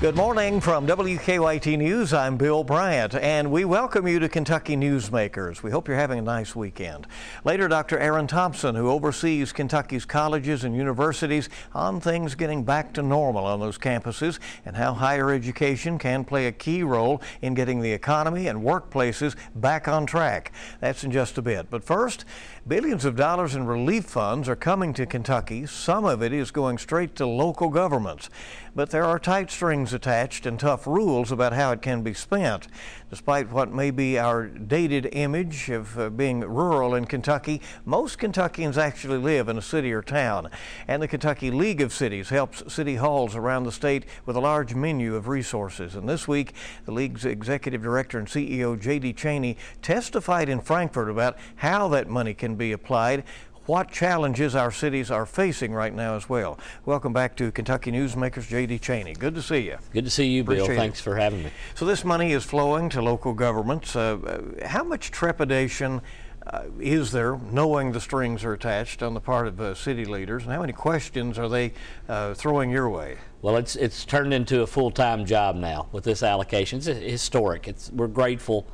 [0.00, 2.14] Good morning from WKYT News.
[2.14, 5.62] I'm Bill Bryant, and we welcome you to Kentucky Newsmakers.
[5.62, 7.06] We hope you're having a nice weekend.
[7.44, 7.98] Later, Dr.
[7.98, 13.60] Aaron Thompson, who oversees Kentucky's colleges and universities, on things getting back to normal on
[13.60, 18.46] those campuses and how higher education can play a key role in getting the economy
[18.46, 20.50] and workplaces back on track.
[20.80, 21.68] That's in just a bit.
[21.68, 22.24] But first,
[22.70, 25.66] billions of dollars in relief funds are coming to Kentucky.
[25.66, 28.30] Some of it is going straight to local governments
[28.74, 32.68] but there are tight strings attached and tough rules about how it can be spent.
[33.08, 38.78] Despite what may be our dated image of uh, being rural in Kentucky, most Kentuckians
[38.78, 40.48] actually live in a city or town.
[40.86, 44.74] And the Kentucky League of Cities helps city halls around the state with a large
[44.74, 45.96] menu of resources.
[45.96, 49.14] And this week, the League's executive director and CEO, J.D.
[49.14, 53.24] Chaney, testified in Frankfort about how that money can be applied
[53.66, 56.58] what challenges our cities are facing right now as well.
[56.86, 58.80] Welcome back to Kentucky Newsmakers, J.D.
[58.80, 59.12] Chaney.
[59.12, 59.78] Good to see you.
[59.92, 60.76] Good to see you, Appreciate Bill.
[60.76, 61.50] Thanks for having me.
[61.76, 63.94] So this money is flowing to local governments.
[63.94, 64.18] Uh,
[64.60, 66.00] uh, how much trepidation
[66.46, 70.42] uh, is there, knowing the strings are attached on the part of uh, city leaders,
[70.42, 71.72] and how many questions are they
[72.08, 73.18] uh, throwing your way?
[73.42, 76.78] Well, it's it's turned into a full-time job now with this allocation.
[76.78, 77.68] It's historic.
[77.68, 78.66] It's we're grateful.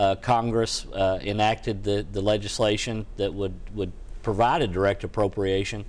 [0.00, 5.84] Uh, Congress enacted the, the legislation that would would provided direct appropriation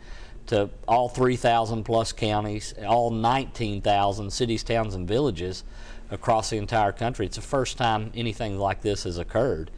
[0.48, 5.64] to all 3,000 plus counties, all 19,000 cities, towns, and villages
[6.10, 7.26] across the entire country.
[7.26, 9.72] It's the first time anything like this has occurred.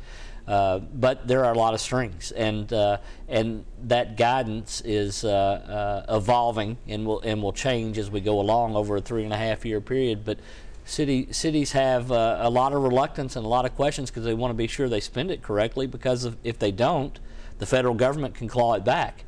[0.47, 2.97] Uh, but there are a lot of strings, and uh,
[3.29, 8.41] and that guidance is uh, uh evolving and will and will change as we go
[8.41, 10.25] along over a three and a half year period.
[10.25, 10.39] But
[10.85, 14.33] city cities have uh, a lot of reluctance and a lot of questions because they
[14.33, 15.87] want to be sure they spend it correctly.
[15.87, 17.19] Because if they don't,
[17.59, 19.23] the federal government can claw it back.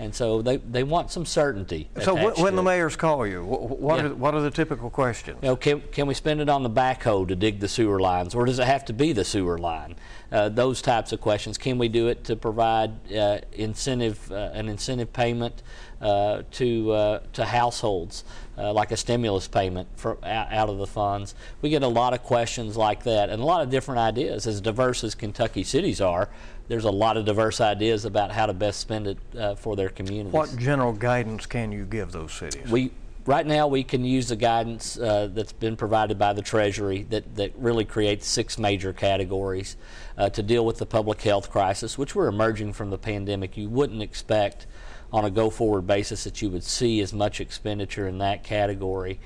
[0.00, 1.90] And so they, they want some certainty.
[2.00, 4.06] So when the mayors call you, what, yeah.
[4.06, 5.38] are, what are the typical questions?
[5.42, 8.34] You know, can, can we spend it on the backhoe to dig the sewer lines,
[8.34, 9.96] or does it have to be the sewer line?
[10.32, 11.58] Uh, those types of questions.
[11.58, 15.62] Can we do it to provide uh, incentive, uh, an incentive payment
[16.00, 18.24] uh, to uh, to households,
[18.56, 21.34] uh, like a stimulus payment for out, out, of the funds?
[21.62, 24.46] We get a lot of questions like that, and a lot of different ideas.
[24.46, 26.28] As diverse as Kentucky cities are,
[26.68, 29.88] there's a lot of diverse ideas about how to best spend it uh, for their
[29.88, 30.32] communities.
[30.32, 32.70] What general guidance can you give those cities?
[32.70, 32.92] We
[33.26, 37.36] right now we can use the guidance uh, that's been provided by the Treasury that,
[37.36, 39.76] that really creates six major categories
[40.16, 43.56] uh, to deal with the public health crisis, which we're emerging from the pandemic.
[43.56, 44.66] You wouldn't expect
[45.12, 49.18] on a go-forward basis that you would see as much expenditure in that category.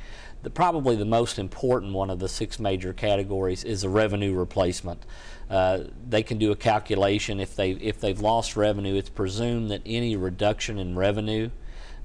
[0.43, 5.05] The, probably the most important one of the six major categories is a revenue replacement.
[5.49, 8.95] Uh, they can do a calculation if they if they've lost revenue.
[8.95, 11.51] It's presumed that any reduction in revenue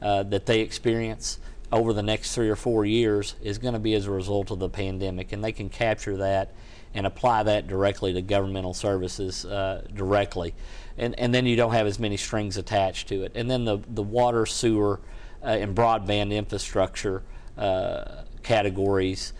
[0.01, 1.39] uh, that they experience
[1.71, 4.59] over the next three or four years is going to be as a result of
[4.59, 6.53] the pandemic, and they can capture that
[6.93, 10.55] and apply that directly to governmental services uh, directly,
[10.99, 13.31] and and then you don't have as many strings attached to it.
[13.35, 14.99] And then the the water, sewer,
[15.43, 17.23] uh, and broadband infrastructure
[17.57, 19.33] uh, categories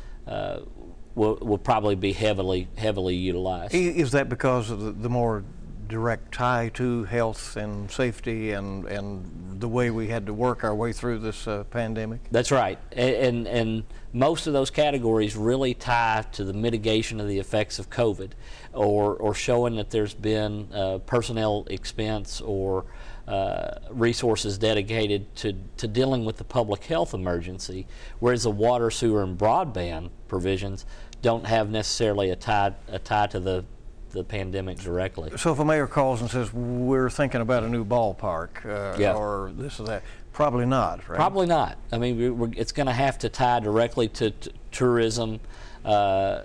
[1.15, 3.73] will, will probably be heavily heavily utilized.
[3.75, 5.43] Is that because of the, the more
[5.89, 10.73] direct tie to health and safety and and the way we had to work our
[10.73, 12.21] way through this uh, pandemic?
[12.31, 17.37] That's right, and, and, most of those categories really tie to the mitigation of the
[17.37, 18.31] effects of COVID,
[18.73, 22.85] or or showing that there's been uh, personnel expense or
[23.29, 27.85] uh, resources dedicated to, to dealing with the public health emergency,
[28.19, 30.83] whereas the water, sewer, and broadband provisions
[31.21, 33.63] don't have necessarily a tie, a tie to the,
[34.11, 35.31] the pandemic directly.
[35.37, 39.13] So if a mayor calls and says, we're thinking about a new ballpark uh, yeah.
[39.13, 40.03] or this or that,
[40.33, 41.15] probably not, right?
[41.15, 41.77] Probably not.
[41.91, 44.33] I mean, it's going to have to tie directly to
[44.71, 45.39] tourism,
[45.85, 46.41] uh,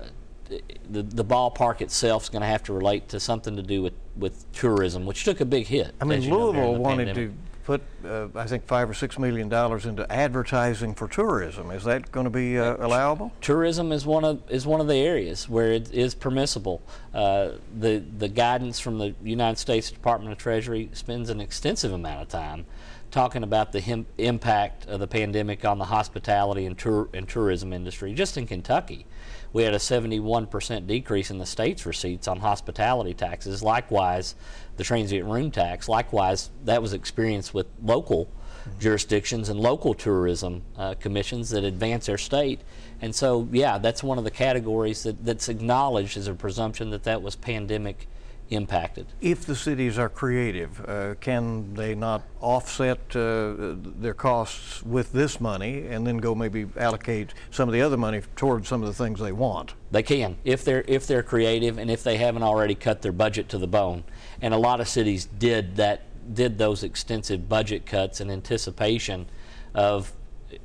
[0.91, 3.94] the, the ballpark itself is going to have to relate to something to do with,
[4.16, 5.94] with tourism, which took a big hit.
[6.00, 7.31] I mean, Louisville wanted pandemic.
[7.31, 11.70] to put, uh, I think, five or six million dollars into advertising for tourism.
[11.70, 13.32] Is that going to be uh, allowable?
[13.40, 16.82] Tourism is one of is one of the areas where it is permissible.
[17.12, 22.22] Uh, the the guidance from the United States Department of Treasury spends an extensive amount
[22.22, 22.66] of time
[23.11, 28.12] talking about the impact of the pandemic on the hospitality and, tour, and tourism industry.
[28.12, 29.06] Just in Kentucky,
[29.55, 33.62] we had a 71% decrease in the state's receipts on hospitality taxes.
[33.62, 34.35] Likewise,
[34.77, 35.89] the transient room tax.
[35.89, 38.81] Likewise, that was experienced with local mm-hmm.
[38.81, 42.62] jurisdictions and local tourism uh, commissions that advance their state.
[43.01, 47.05] And so, yeah, that's one of the categories that, that's acknowledged as a presumption that
[47.05, 48.09] that was pandemic
[48.50, 49.06] impacted.
[49.20, 55.41] If the cities are creative, uh, can they not offset uh, their costs with this
[55.41, 58.94] money and then go maybe allocate some of the other money towards some of the
[58.94, 59.75] things they want?
[59.91, 63.49] They can if they're if they're creative and if they haven't already cut their budget
[63.50, 64.05] to the bone.
[64.41, 66.02] And a lot of cities did that
[66.35, 69.26] did those extensive budget cuts in anticipation
[69.75, 70.12] of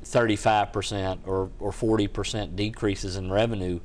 [0.04, 3.80] 35% or, or 40% decreases in revenue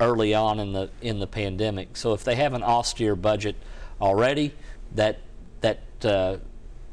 [0.00, 1.96] early on in the in the pandemic.
[1.96, 3.56] So if they have an austere budget
[4.00, 4.52] already,
[4.94, 5.18] that
[5.60, 6.36] that uh,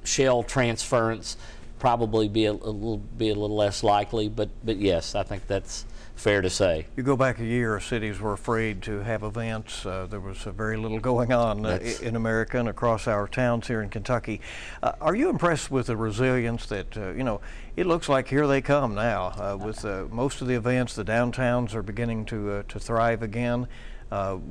[0.03, 1.37] shell transference
[1.79, 4.27] probably be a, a, little be a little less likely.
[4.29, 5.85] But but yes, I think that's
[6.17, 6.87] fair to say.
[6.95, 9.85] You go back a year, cities were afraid to have events.
[9.85, 13.67] Uh, there was uh, very little going on uh, in America and across our towns
[13.67, 14.41] here in Kentucky.
[14.81, 17.39] Uh, are you impressed with the resilience that, uh, you know,
[17.75, 21.75] it looks like here they come now uh, with most of the events, the downtowns
[21.75, 23.67] are beginning to, to thrive again,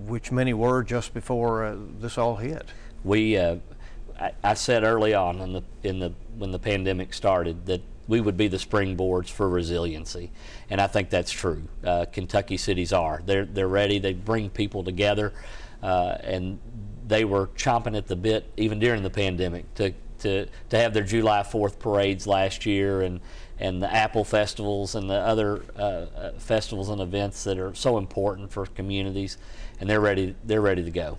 [0.06, 2.68] which many were just before this all hit.
[3.02, 3.60] We, I,
[4.44, 8.36] I said early on in the, in the, when the pandemic started that we would
[8.36, 10.30] be the springboards for resiliency.
[10.70, 11.62] And I think that's true.
[11.84, 13.22] Uh, Kentucky cities are.
[13.24, 13.98] They're, they're ready.
[13.98, 15.32] They bring people together.
[15.82, 16.58] Uh, and
[17.06, 21.04] they were chomping at the bit even during the pandemic to, to, to have their
[21.04, 23.20] July 4th parades last year and,
[23.58, 27.98] and the Apple festivals and the other uh, uh festivals and events that are so
[27.98, 29.38] important for communities.
[29.80, 31.18] And they're ready, they're ready to go.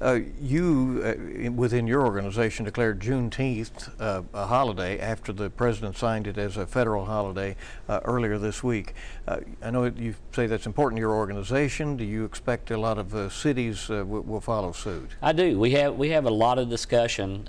[0.00, 6.26] Uh, you, uh, within your organization, declared Juneteenth uh, a holiday after the president signed
[6.26, 7.54] it as a federal holiday
[7.86, 8.94] uh, earlier this week.
[9.28, 11.98] Uh, I know you say that's important to your organization.
[11.98, 15.10] Do you expect a lot of cities will follow suit?
[15.20, 15.58] I do.
[15.58, 17.46] We have we have a lot of discussion.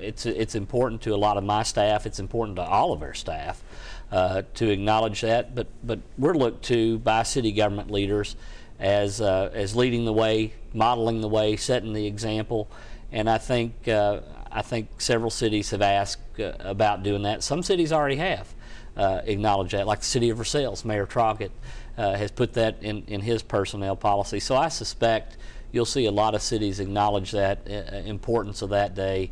[0.00, 2.06] it's it's important to a lot of my staff.
[2.06, 3.62] It's important to all of our staff.
[4.10, 8.36] to acknowledge that, but but we're looked to by city government leaders
[8.78, 12.68] as uh, as leading the way, modeling the way, setting the example,
[13.12, 17.42] and I think uh, I think several cities have asked uh, about doing that.
[17.42, 18.52] Some cities already have
[18.96, 21.50] uh, acknowledged that, like the city of Versailles, Mayor Traugott
[21.96, 24.40] uh, has put that in in his personnel policy.
[24.40, 25.36] So I suspect
[25.72, 29.30] you'll see a lot of cities acknowledge that uh, importance of that day,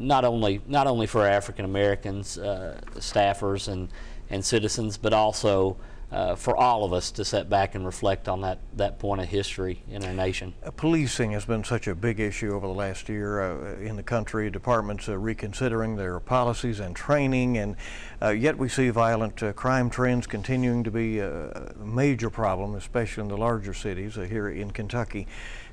[0.00, 3.88] not only not only for African Americans, staffers and
[4.30, 5.76] and citizens, but also
[6.10, 9.28] uh, for all of us to sit back and reflect on that, that point of
[9.28, 10.54] history in our nation.
[10.64, 14.02] Uh, policing has been such a big issue over the last year uh, in the
[14.02, 14.50] country.
[14.50, 17.76] Departments are reconsidering their policies and training, and
[18.22, 23.22] uh, yet we see violent uh, crime trends continuing to be a major problem, especially
[23.22, 25.26] in the larger cities here in Kentucky.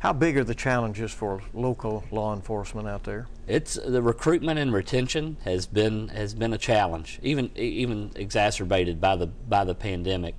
[0.06, 3.25] How big are the challenges for local law enforcement out there?
[3.48, 9.16] It's the recruitment and retention has been has been a challenge, even even exacerbated by
[9.16, 10.36] the by the pandemic.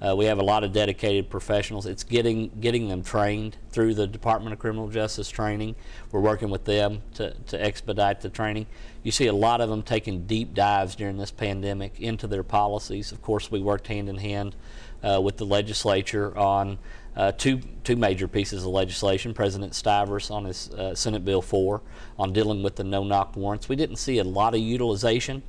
[0.00, 1.84] Uh, we have a lot of dedicated professionals.
[1.84, 5.74] It's getting getting them trained through the Department of Criminal Justice training.
[6.12, 8.66] We're working with them to, to expedite the training.
[9.02, 13.10] You see a lot of them taking deep dives during this pandemic into their policies.
[13.10, 14.54] Of course, we worked hand in hand
[15.02, 16.78] uh, with the legislature on
[17.18, 19.34] uh, two two major pieces of legislation.
[19.34, 21.82] President Stivers on his uh, Senate Bill 4
[22.18, 23.68] on dealing with the no-knock warrants.
[23.68, 25.42] We didn't see a lot of utilization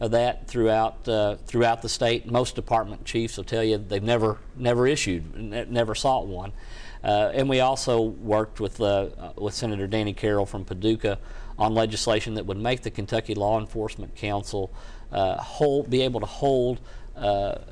[0.00, 2.30] of that throughout uh, throughout the state.
[2.30, 6.52] Most department chiefs will tell you they've never never issued, ne- never sought one.
[7.02, 11.18] Uh, and we also worked with uh, with Senator Danny Carroll from Paducah
[11.58, 14.70] on legislation that would make the Kentucky Law Enforcement Council
[15.12, 16.80] uh, hold, be able to hold
[17.16, 17.20] Uh,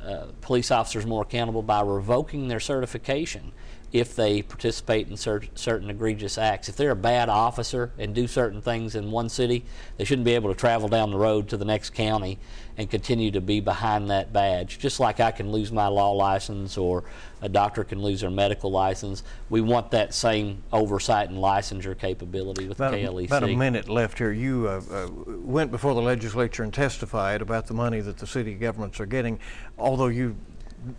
[0.06, 3.50] uh, police officers more accountable by revoking their certification
[3.92, 6.68] if they participate in cer- certain egregious acts.
[6.68, 9.64] If they're a bad officer and do certain things in one city,
[9.98, 12.38] they shouldn't be able to travel down the road to the next county
[12.78, 14.78] and continue to be behind that badge.
[14.78, 17.04] Just like I can lose my law license or
[17.42, 22.66] a doctor can lose their medical license, we want that same oversight and licensure capability
[22.66, 23.22] with about KLEC.
[23.22, 24.32] A, about a minute left here.
[24.32, 28.54] You uh, uh, went before the legislature and testified about the money that the city
[28.54, 29.38] governments are getting,
[29.78, 30.36] although you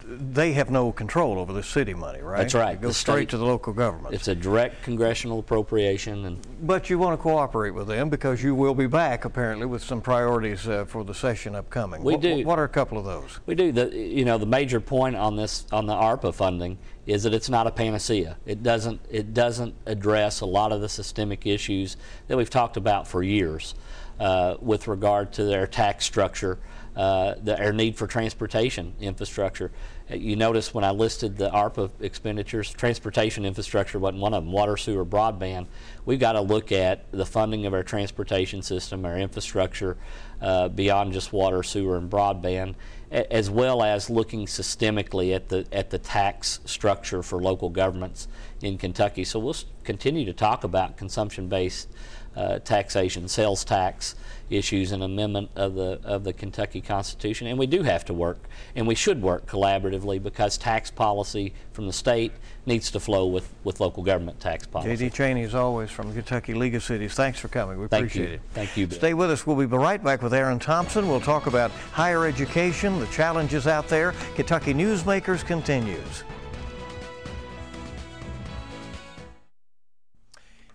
[0.06, 2.38] they have no control over the city money, right?
[2.38, 2.76] That's right.
[2.76, 4.16] It goes the straight to the local government.
[4.16, 8.56] It's a direct congressional appropriation, and but you want to cooperate with them because you
[8.56, 12.02] will be back apparently with some priorities uh, for the session upcoming.
[12.02, 12.46] We what, do.
[12.46, 13.40] What are a couple of those?
[13.46, 13.72] We do.
[13.72, 17.50] The you know the major point on this on the ARPA funding is that it's
[17.50, 18.38] not a panacea.
[18.46, 21.98] It doesn't it doesn't address a lot of the systemic issues
[22.28, 23.76] that we've talked about for years
[24.20, 26.58] uh, with regard to their tax structure
[26.96, 29.72] uh, the, our need for transportation infrastructure.
[30.12, 34.52] Uh, You notice when I listed the ARPA expenditures, transportation infrastructure wasn't one of them,
[34.52, 35.66] water, sewer, broadband.
[36.06, 39.98] We've got to look at the funding of our transportation system, our infrastructure,
[40.42, 42.76] uh, beyond just water, sewer, and broadband,
[43.12, 48.28] as well as looking systemically at the at the tax structure for local governments
[48.62, 49.24] in Kentucky.
[49.24, 51.88] So we'll continue to talk about consumption-based
[52.36, 54.16] uh, taxation, sales tax
[54.50, 57.48] issues, and amendment of the of the Kentucky Constitution.
[57.48, 58.40] And we do have to work,
[58.76, 62.32] and we should work collaboratively because tax policy from the state
[62.66, 64.96] needs to flow with, with local government tax policy.
[64.96, 65.10] J.D.
[65.10, 67.14] Chaney, as always, from the Kentucky League of Cities.
[67.14, 67.80] Thanks for coming.
[67.80, 68.36] We Thank appreciate you.
[68.36, 68.42] it.
[68.54, 68.98] Thank you, Bill.
[68.98, 69.46] Stay with us.
[69.46, 71.08] We'll be right back with Aaron Thompson.
[71.10, 74.14] We'll talk about higher education, the challenges out there.
[74.36, 76.24] Kentucky Newsmakers continues.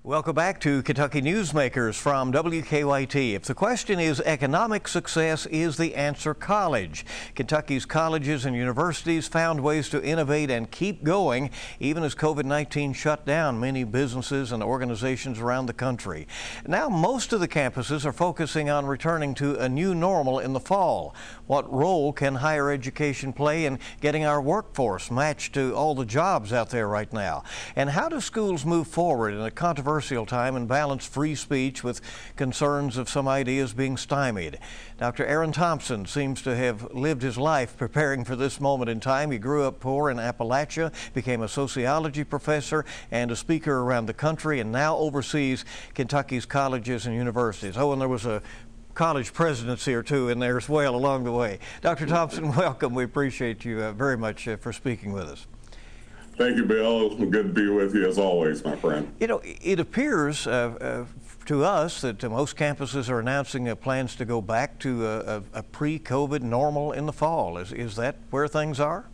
[0.08, 3.34] Welcome back to Kentucky Newsmakers from WKYT.
[3.34, 7.04] If the question is economic success, is the answer college?
[7.34, 12.94] Kentucky's colleges and universities found ways to innovate and keep going even as COVID 19
[12.94, 16.26] shut down many businesses and organizations around the country.
[16.66, 20.58] Now, most of the campuses are focusing on returning to a new normal in the
[20.58, 21.14] fall.
[21.48, 26.52] What role can higher education play in getting our workforce matched to all the jobs
[26.52, 27.42] out there right now?
[27.74, 32.02] And how do schools move forward in a controversial time and balance free speech with
[32.36, 34.58] concerns of some ideas being stymied?
[34.98, 35.24] Dr.
[35.24, 39.30] Aaron Thompson seems to have lived his life preparing for this moment in time.
[39.30, 44.12] He grew up poor in Appalachia, became a sociology professor and a speaker around the
[44.12, 45.64] country, and now oversees
[45.94, 47.78] Kentucky's colleges and universities.
[47.78, 48.42] Oh, and there was a
[48.98, 51.60] college presidency or two in there as well along the way.
[51.82, 52.04] Dr.
[52.04, 52.94] Thompson, welcome.
[52.94, 55.46] We appreciate you uh, very much uh, for speaking with us.
[56.36, 57.06] Thank you, Bill.
[57.06, 59.14] It's good to be with you as always, my friend.
[59.20, 61.04] You know, it appears uh, uh,
[61.46, 65.18] to us that uh, most campuses are announcing uh, plans to go back to a,
[65.18, 67.56] a, a pre-COVID normal in the fall.
[67.56, 69.06] Is, is that where things are?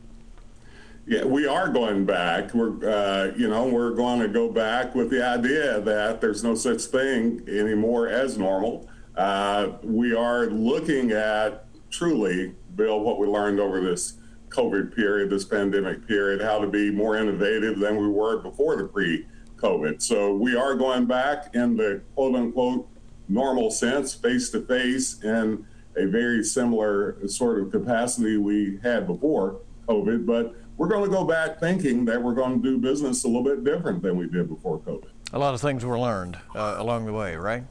[1.07, 2.55] Yeah, we are going back.
[2.55, 6.55] We're, uh, you know, we're going to go back with the idea that there's no
[6.55, 8.89] such thing anymore as normal.
[9.17, 14.15] Uh, we are looking at truly, Bill, what we learned over this
[14.49, 18.85] COVID period, this pandemic period, how to be more innovative than we were before the
[18.85, 20.03] pre-COVID.
[20.03, 22.89] So we are going back in the quote unquote
[23.29, 25.67] normal sense, face to face, in
[25.97, 30.27] a very similar sort of capacity we had before COVID.
[30.27, 33.45] But we're going to go back thinking that we're going to do business a little
[33.45, 35.09] bit different than we did before COVID.
[35.33, 37.65] A lot of things were learned uh, along the way, right?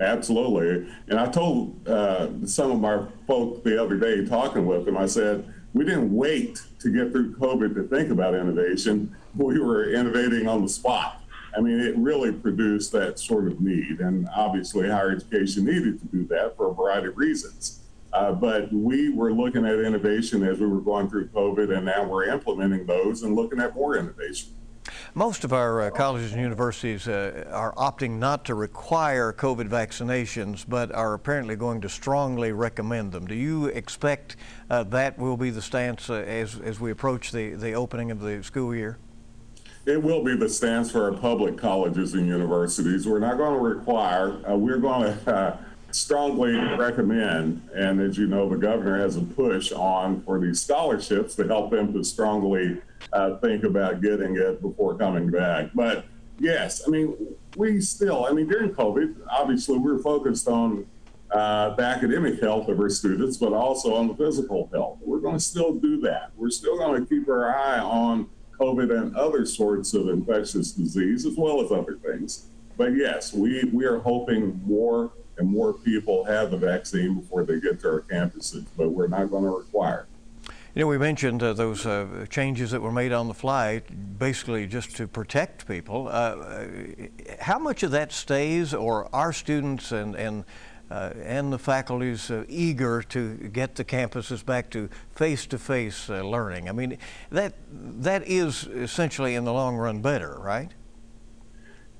[0.00, 0.92] Absolutely.
[1.08, 5.06] And I told uh, some of my folk the other day, talking with them, I
[5.06, 9.14] said, we didn't wait to get through COVID to think about innovation.
[9.36, 11.22] We were innovating on the spot.
[11.56, 14.00] I mean, it really produced that sort of need.
[14.00, 17.80] And obviously, higher education needed to do that for a variety of reasons.
[18.12, 22.04] Uh, but we were looking at innovation as we were going through COVID, and now
[22.04, 24.50] we're implementing those and looking at more innovation.
[25.12, 30.64] Most of our uh, colleges and universities uh, are opting not to require COVID vaccinations,
[30.66, 33.26] but are apparently going to strongly recommend them.
[33.26, 34.36] Do you expect
[34.70, 38.20] uh, that will be the stance uh, as, as we approach the, the opening of
[38.20, 38.98] the school year?
[39.86, 43.06] It will be the stance for our public colleges and universities.
[43.06, 45.58] We're not going to require, uh, we're going to
[45.94, 51.34] strongly recommend, and as you know, the governor has a push on for these scholarships
[51.36, 52.80] to help them to strongly
[53.12, 55.70] uh, think about getting it before coming back.
[55.74, 56.04] But
[56.38, 57.14] yes, I mean,
[57.56, 60.86] we still, I mean, during COVID, obviously we were focused on
[61.30, 64.98] uh, the academic health of our students, but also on the physical health.
[65.00, 66.32] We're going to still do that.
[66.36, 71.24] We're still going to keep our eye on COVID and other sorts of infectious disease,
[71.24, 72.46] as well as other things.
[72.76, 77.60] But yes, we, we are hoping more and more people have the vaccine before they
[77.60, 80.06] get to our campuses, but we're not going to require.
[80.74, 83.80] You know, we mentioned uh, those uh, changes that were made on the fly,
[84.18, 86.08] basically just to protect people.
[86.10, 86.36] Uh,
[87.38, 90.44] how much of that stays, or are students and and
[90.90, 96.68] uh, and the faculties uh, eager to get the campuses back to face-to-face uh, learning?
[96.68, 96.98] I mean,
[97.30, 97.54] that
[98.02, 100.72] that is essentially in the long run better, right?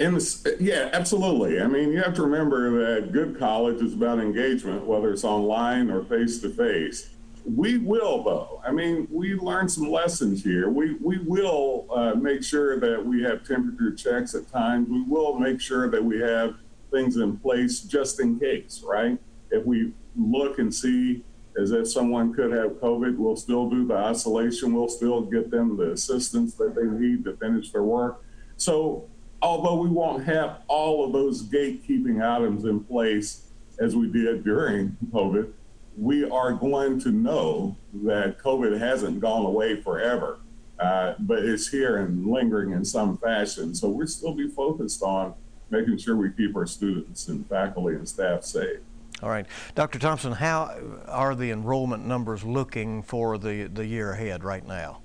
[0.01, 1.61] In the, yeah, absolutely.
[1.61, 5.89] I mean, you have to remember that good college is about engagement, whether it's online
[5.89, 7.11] or face to face.
[7.45, 8.61] We will, though.
[8.67, 10.69] I mean, we learned some lessons here.
[10.71, 14.89] We we will uh, make sure that we have temperature checks at times.
[14.89, 16.57] We will make sure that we have
[16.91, 19.19] things in place just in case, right?
[19.51, 21.23] If we look and see
[21.61, 24.73] as if someone could have COVID, we'll still do the isolation.
[24.75, 28.25] We'll still get them the assistance that they need to finish their work.
[28.57, 29.09] So
[29.45, 34.97] although we won't have all of those gatekeeping items in place as we did during
[35.13, 35.53] COVID,
[35.99, 40.39] we are going to know that COVID hasn't gone away forever,
[40.81, 43.75] uh, but it's here and lingering in some fashion.
[43.75, 45.35] So we'll still be focused on
[45.69, 48.79] making sure we keep our students and faculty and staff safe.
[49.23, 49.47] All right.
[49.75, 49.99] Dr.
[49.99, 50.75] Thompson, how
[51.07, 55.03] are the enrollment numbers looking for the, the year ahead right now?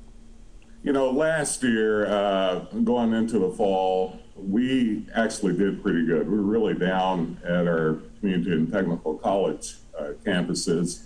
[0.81, 6.29] You know, last year, uh, going into the fall, we actually did pretty good.
[6.29, 11.03] We were really down at our community and technical college uh, campuses,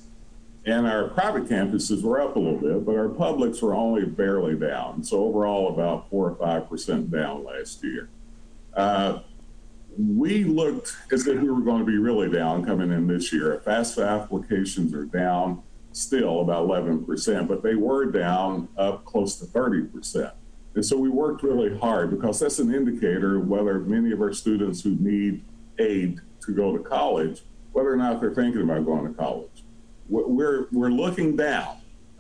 [0.65, 4.56] and our private campuses were up a little bit, but our publics were only barely
[4.56, 5.03] down.
[5.03, 8.10] So overall, about four or five percent down last year.
[8.75, 9.20] Uh,
[9.98, 13.62] we looked as if we were going to be really down coming in this year.
[13.65, 20.31] FAFSA applications are down still about 11%, but they were down up close to 30%.
[20.75, 24.81] And so we worked really hard because that's an indicator whether many of our students
[24.81, 25.43] who need
[25.79, 29.63] aid to go to college, whether or not they're thinking about going to college.
[30.09, 31.77] We're, we're looking down.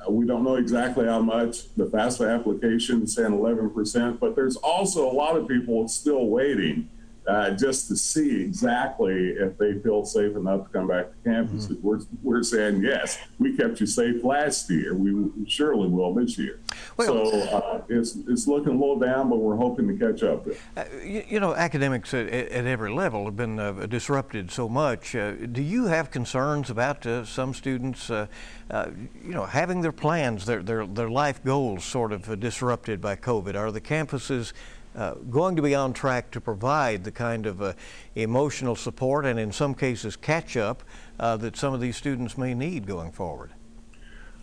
[0.07, 1.73] We don't know exactly how much.
[1.75, 6.89] The FAFSA application saying 11%, but there's also a lot of people still waiting
[7.27, 11.67] uh, just to see exactly if they feel safe enough to come back to campus.
[11.67, 11.87] Mm-hmm.
[11.87, 14.93] We're, we're saying, yes, we kept you safe last year.
[14.93, 16.59] We surely will this year.
[16.97, 20.45] Well, so uh, it's, it's looking a little down, but we're hoping to catch up.
[20.75, 25.15] Uh, you, you, know, academics at, at, every level have been uh, disrupted so much.
[25.15, 28.27] Uh, do you have concerns about uh, some students, you
[29.23, 33.55] know, having their plans, their, their, their life goals sort of disrupted by COVID?
[33.55, 34.51] Are the campuses
[34.95, 37.73] uh, going to be on track to provide the kind of uh,
[38.15, 40.83] emotional support and in some cases catch up
[41.19, 43.51] uh, that some of these students may need going forward?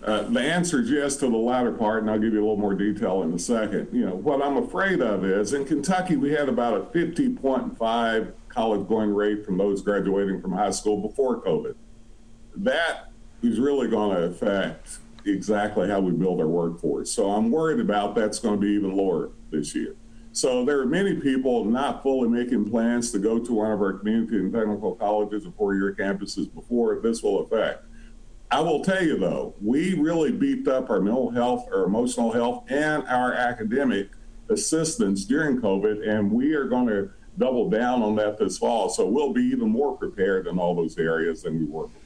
[0.02, 2.56] Uh, the answer is yes to the latter part, and I'll give you a little
[2.56, 3.88] more detail in a second.
[3.92, 8.88] You know, what I'm afraid of is in Kentucky, we had about a 50.5 college
[8.88, 11.74] going rate from those graduating from high school before COVID.
[12.56, 17.10] That is really going to affect exactly how we build our workforce.
[17.10, 19.96] So I'm worried about that's going to be even lower this year.
[20.32, 23.94] So there are many people not fully making plans to go to one of our
[23.94, 27.84] community and technical colleges or four-year campuses before this will affect.
[28.52, 32.64] I will tell you though, we really beefed up our mental health, our emotional health,
[32.68, 34.10] and our academic
[34.48, 38.88] assistance during COVID, and we are going to double down on that this fall.
[38.88, 41.99] So we'll be even more prepared in all those areas than we were before.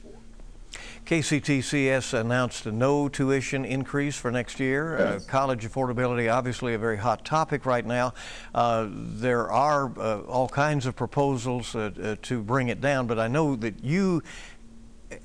[1.05, 4.97] KCTCS announced a no tuition increase for next year.
[4.97, 5.03] Uh.
[5.05, 8.13] Uh, college affordability, obviously a very hot topic right now.
[8.55, 13.19] Uh, there are uh, all kinds of proposals uh, uh, to bring it down, but
[13.19, 14.23] I know that you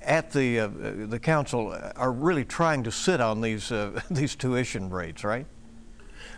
[0.03, 0.66] at the
[1.09, 3.73] the council are really trying to sit on these
[4.11, 5.47] these tuition rates, right?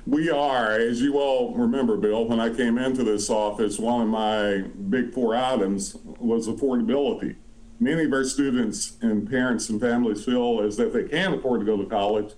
[0.06, 0.72] We are.
[0.72, 5.12] As you all remember, Bill, when I came into this office, one of my big
[5.12, 7.36] four items was affordability
[7.82, 11.66] many of our students and parents and families feel is that they can afford to
[11.66, 12.32] go to college.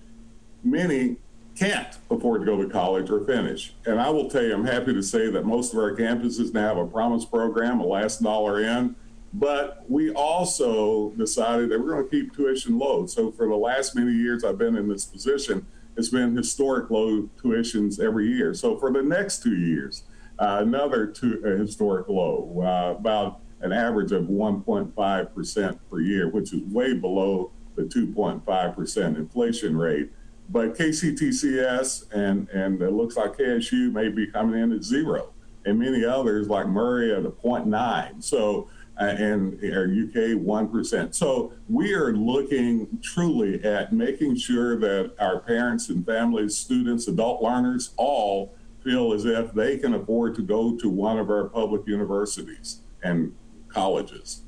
[0.63, 1.17] Many
[1.55, 3.73] can't afford to go to college or finish.
[3.85, 6.69] And I will tell you, I'm happy to say that most of our campuses now
[6.69, 8.95] have a promise program, a last dollar in.
[9.33, 13.05] But we also decided that we're going to keep tuition low.
[13.05, 17.29] So for the last many years I've been in this position, it's been historic low
[17.41, 18.53] tuitions every year.
[18.53, 20.03] So for the next two years,
[20.39, 26.53] uh, another two, uh, historic low, uh, about an average of 1.5% per year, which
[26.53, 30.11] is way below the 2.5% inflation rate.
[30.49, 35.33] But KCTCS and, and it looks like KSU may be coming in at zero,
[35.65, 38.23] and many others like Murray at a 0.9.
[38.23, 38.69] So,
[39.01, 41.15] uh, and our UK 1%.
[41.15, 47.41] So we are looking truly at making sure that our parents and families, students, adult
[47.41, 51.87] learners all feel as if they can afford to go to one of our public
[51.87, 52.81] universities.
[53.03, 53.33] And
[53.75, 54.41] colleges.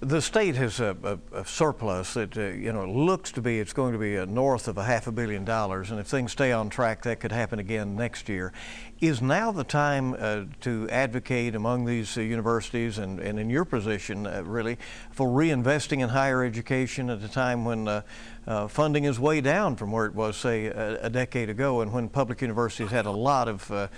[0.00, 0.96] The state has a,
[1.32, 4.66] a, a surplus that uh, you know looks to be it's going to be north
[4.66, 7.60] of a half a billion dollars, and if things stay on track, that could happen
[7.60, 8.52] again next year.
[9.00, 13.64] Is now the time uh, to advocate among these uh, universities and, and in your
[13.64, 14.76] position uh, really
[15.12, 18.02] for reinvesting in higher education at a time when uh,
[18.46, 21.92] uh, funding is way down from where it was, say, a, a, decade ago, and
[21.92, 23.88] when public universities had a lot of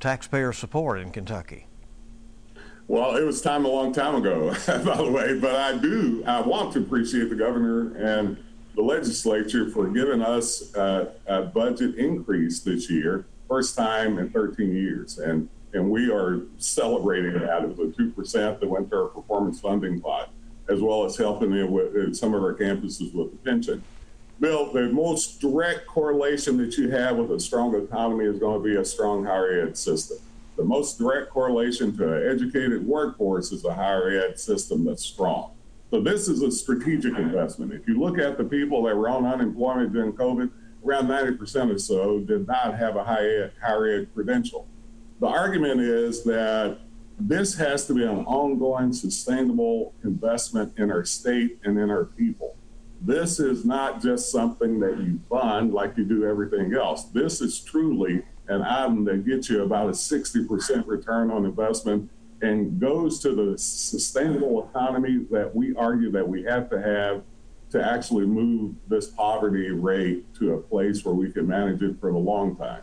[0.00, 1.66] taxpayer support in Kentucky?
[2.86, 6.42] Well, it was time a long time ago, by the way, but I do, I
[6.42, 8.36] want to appreciate the governor and
[8.74, 15.18] the legislature for giving us a budget increase this year, first time in 13 years.
[15.18, 17.62] And, and we are celebrating that.
[17.62, 20.28] It was a 2% that went to our performance funding pot,
[20.68, 23.82] as well as helping with some of our campuses with the pension.
[24.40, 28.68] Bill, the most direct correlation that you have with a strong economy is going to
[28.68, 30.18] be a strong higher ed system
[30.56, 35.52] the most direct correlation to an educated workforce is a higher ed system that's strong.
[35.90, 37.72] So this is a strategic investment.
[37.72, 40.50] If you look at the people that were on unemployment during COVID,
[40.84, 44.66] around 90% or so did not have a high ed, higher ed credential.
[45.20, 46.78] The argument is that
[47.18, 52.56] this has to be an ongoing, sustainable investment in our state and in our people.
[53.00, 57.04] This is not just something that you fund like you do everything else.
[57.04, 62.10] This is truly an item that gets you about a 60% return on investment
[62.42, 67.22] and goes to the sustainable economy that we argue that we have to have
[67.70, 72.12] to actually move this poverty rate to a place where we can manage it for
[72.12, 72.82] the long time.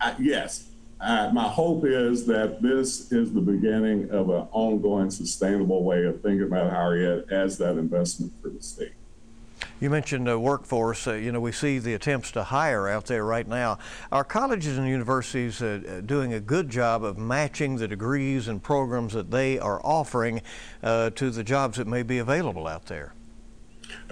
[0.00, 5.84] Uh, yes, uh, my hope is that this is the beginning of an ongoing, sustainable
[5.84, 8.92] way of thinking about ed as that investment for the state.
[9.80, 11.06] You mentioned uh, workforce.
[11.06, 13.78] Uh, you know, we see the attempts to hire out there right now.
[14.10, 18.62] Are colleges and universities uh, uh doing a good job of matching the degrees and
[18.62, 20.42] programs that they are offering
[20.82, 23.14] uh, to the jobs that may be available out there?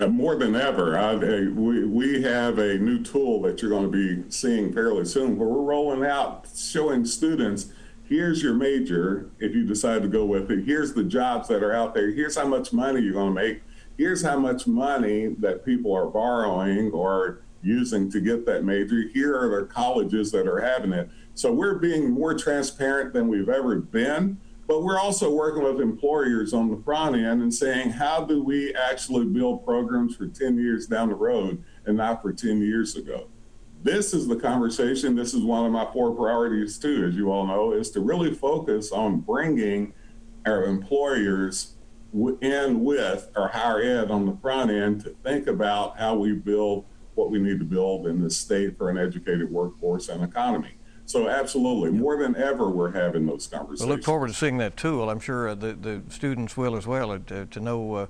[0.08, 4.30] More than ever, I, we, we have a new tool that you're going to be
[4.30, 7.72] seeing fairly soon where we're rolling out showing students
[8.04, 10.64] here's your major if you decide to go with it.
[10.64, 12.10] Here's the jobs that are out there.
[12.10, 13.62] Here's how much money you're going to make
[14.02, 19.02] here's how much money that people are borrowing or using to get that major.
[19.14, 21.08] Here are the colleges that are having it.
[21.34, 26.52] So we're being more transparent than we've ever been, but we're also working with employers
[26.52, 30.88] on the front end and saying, how do we actually build programs for 10 years
[30.88, 33.28] down the road and not for 10 years ago?
[33.84, 35.14] This is the conversation.
[35.14, 38.34] This is one of my four priorities, too, as you all know, is to really
[38.34, 39.92] focus on bringing
[40.44, 41.76] our employers
[42.40, 46.84] in with our higher ed on the front end to think about how we build
[47.14, 50.74] what we need to build in this state for an educated workforce and economy.
[51.04, 53.82] So absolutely, more than ever, we're having those conversations.
[53.82, 55.10] I look forward to seeing that tool.
[55.10, 58.06] I'm sure uh, the, the students will as well uh, to, to know uh,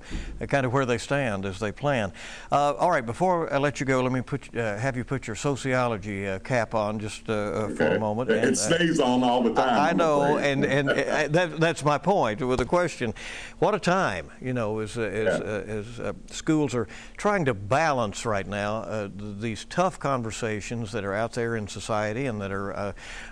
[0.47, 2.13] kind of where they stand as they plan.
[2.51, 5.25] Uh, all right, before I let you go, let me put uh, have you put
[5.27, 7.75] your sociology uh, cap on just okay.
[7.75, 8.31] for a moment.
[8.31, 9.79] And, it stays on all the time.
[9.79, 13.13] I, I know, and and that, that's my point with the question.
[13.59, 16.07] What a time, you know, as as, yeah.
[16.07, 21.55] as schools are trying to balance right now these tough conversations that are out there
[21.55, 22.82] in society and that are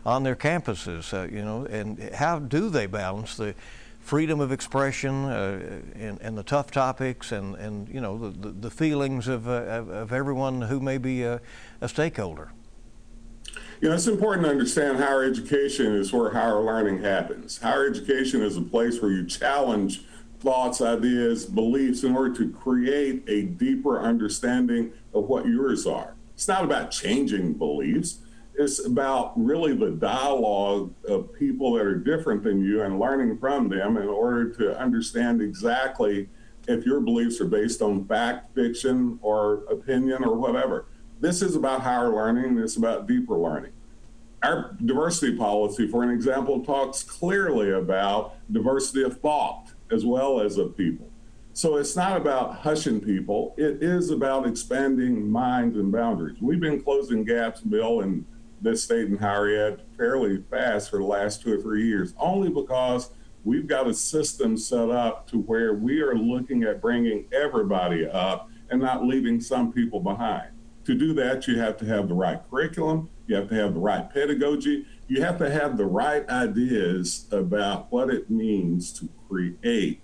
[0.05, 3.55] on their campuses, uh, you know, and how do they balance the
[3.99, 8.69] freedom of expression uh, and, and, the tough topics and, and you know, the, the
[8.69, 11.39] feelings of, uh, of, everyone who may be a,
[11.81, 12.51] a stakeholder?
[13.79, 17.59] You know, it's important to understand higher education is where higher learning happens.
[17.59, 20.01] Higher education is a place where you challenge
[20.39, 26.15] thoughts, ideas, beliefs in order to create a deeper understanding of what yours are.
[26.33, 28.19] It's not about changing beliefs
[28.61, 33.67] it's about really the dialogue of people that are different than you and learning from
[33.67, 36.29] them in order to understand exactly
[36.67, 40.85] if your beliefs are based on fact, fiction, or opinion, or whatever.
[41.19, 43.71] This is about higher learning, it's about deeper learning.
[44.43, 50.57] Our diversity policy, for an example, talks clearly about diversity of thought as well as
[50.57, 51.07] of people.
[51.53, 56.37] So it's not about hushing people, it is about expanding minds and boundaries.
[56.41, 58.25] We've been closing gaps, Bill, and
[58.61, 62.49] this state in higher ed fairly fast for the last two or three years, only
[62.49, 63.11] because
[63.43, 68.49] we've got a system set up to where we are looking at bringing everybody up
[68.69, 70.49] and not leaving some people behind.
[70.85, 73.79] To do that, you have to have the right curriculum, you have to have the
[73.79, 80.01] right pedagogy, you have to have the right ideas about what it means to create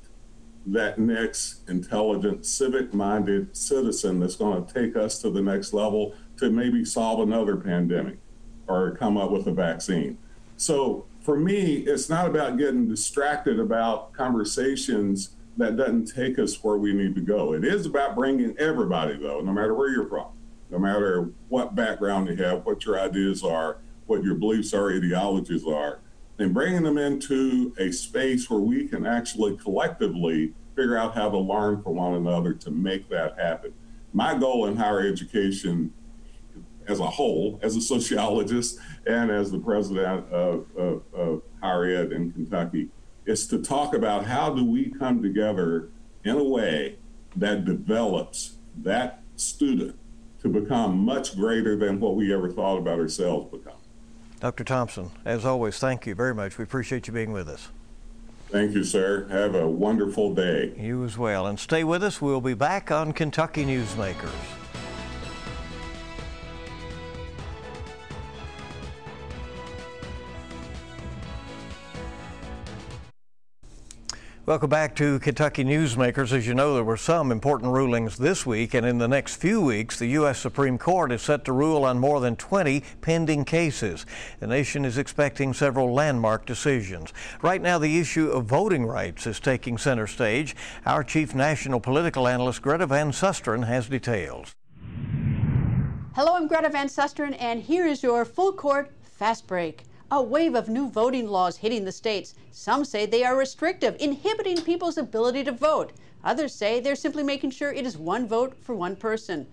[0.65, 6.13] that next intelligent, civic minded citizen that's going to take us to the next level
[6.37, 8.19] to maybe solve another pandemic
[8.67, 10.17] or come up with a vaccine.
[10.57, 16.77] So for me, it's not about getting distracted about conversations that doesn't take us where
[16.77, 17.53] we need to go.
[17.53, 20.27] It is about bringing everybody, though, no matter where you're from,
[20.69, 25.65] no matter what background you have, what your ideas are, what your beliefs are, ideologies
[25.65, 25.99] are,
[26.39, 31.37] and bringing them into a space where we can actually collectively figure out how to
[31.37, 33.73] learn from one another to make that happen.
[34.13, 35.91] My goal in higher education
[36.87, 42.11] as a whole, as a sociologist and as the president of, of, of higher ed
[42.11, 42.89] in Kentucky,
[43.25, 45.89] is to talk about how do we come together
[46.23, 46.97] in a way
[47.35, 49.97] that develops that student
[50.41, 53.73] to become much greater than what we ever thought about ourselves become.
[54.39, 54.63] Dr.
[54.63, 56.57] Thompson, as always, thank you very much.
[56.57, 57.69] We appreciate you being with us.
[58.49, 59.27] Thank you, sir.
[59.29, 60.73] Have a wonderful day.
[60.77, 61.47] You as well.
[61.47, 62.21] And stay with us.
[62.21, 64.56] We'll be back on Kentucky Newsmakers.
[74.47, 76.31] Welcome back to Kentucky Newsmakers.
[76.31, 79.59] As you know, there were some important rulings this week, and in the next few
[79.59, 80.39] weeks, the U.S.
[80.39, 84.05] Supreme Court is set to rule on more than 20 pending cases.
[84.39, 87.11] The nation is expecting several landmark decisions.
[87.41, 90.55] Right now, the issue of voting rights is taking center stage.
[90.85, 94.55] Our chief national political analyst, Greta Van Susteren, has details.
[96.15, 100.55] Hello, I'm Greta Van Susteren, and here is your full court fast break a wave
[100.55, 102.33] of new voting laws hitting the states.
[102.51, 105.91] Some say they are restrictive, inhibiting people's ability to vote.
[106.23, 109.47] Others say they're simply making sure it is one vote for one person.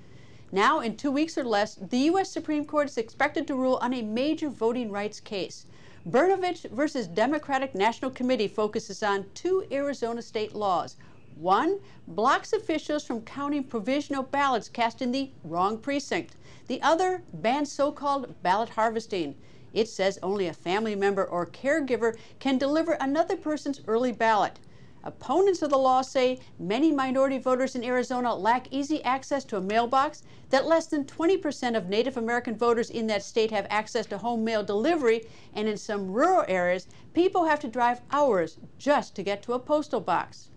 [0.52, 2.30] Now, in two weeks or less, the U.S.
[2.30, 5.66] Supreme Court is expected to rule on a major voting rights case.
[6.08, 10.96] Brnovich versus Democratic National Committee focuses on two Arizona state laws.
[11.34, 16.36] One blocks officials from counting provisional ballots cast in the wrong precinct.
[16.68, 19.34] The other bans so called ballot harvesting.
[19.74, 24.60] It says only a family member or caregiver can deliver another person's early ballot.
[25.02, 29.60] Opponents of the law say many minority voters in Arizona lack easy access to a
[29.60, 34.16] mailbox, that less than 20% of Native American voters in that state have access to
[34.16, 39.22] home mail delivery, and in some rural areas, people have to drive hours just to
[39.22, 40.48] get to a postal box.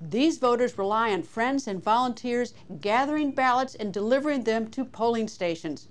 [0.00, 5.88] These voters rely on friends and volunteers gathering ballots and delivering them to polling stations.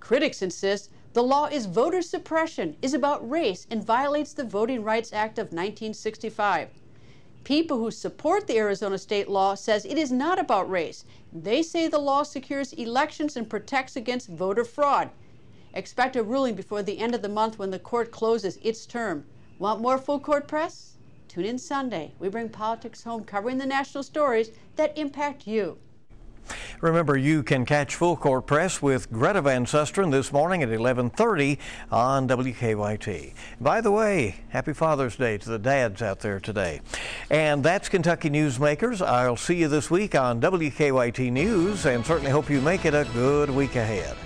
[0.00, 5.12] Critics insist the law is voter suppression, is about race, and violates the Voting Rights
[5.12, 6.70] Act of 1965.
[7.44, 11.04] People who support the Arizona state law says it is not about race.
[11.32, 15.10] They say the law secures elections and protects against voter fraud.
[15.72, 19.24] Expect a ruling before the end of the month when the court closes its term.
[19.60, 20.96] Want more full court press?
[21.28, 22.12] Tune in Sunday.
[22.18, 25.78] We bring politics home covering the national stories that impact you.
[26.80, 31.58] Remember, you can catch Full Court Press with Greta Van Susteren this morning at 11:30
[31.90, 33.32] on WKYT.
[33.60, 36.80] By the way, happy Father's Day to the dads out there today.
[37.30, 39.04] And that's Kentucky Newsmakers.
[39.04, 43.06] I'll see you this week on WKYT News and certainly hope you make it a
[43.14, 44.16] good week ahead.